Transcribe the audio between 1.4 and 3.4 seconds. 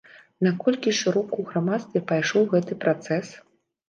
ў грамадстве пайшоў гэты працэс?